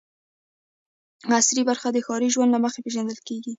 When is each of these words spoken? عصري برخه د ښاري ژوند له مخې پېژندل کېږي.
عصري 1.37 1.61
برخه 1.69 1.87
د 1.91 1.97
ښاري 2.05 2.29
ژوند 2.33 2.49
له 2.53 2.59
مخې 2.65 2.83
پېژندل 2.85 3.19
کېږي. 3.27 3.49